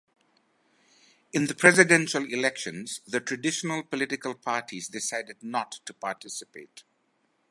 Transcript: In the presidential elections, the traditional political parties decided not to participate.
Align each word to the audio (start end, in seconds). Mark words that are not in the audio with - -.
In 1.31 1.45
the 1.45 1.53
presidential 1.53 2.25
elections, 2.25 3.01
the 3.05 3.19
traditional 3.19 3.83
political 3.83 4.33
parties 4.33 4.87
decided 4.87 5.43
not 5.43 5.73
to 5.85 5.93
participate. 5.93 6.81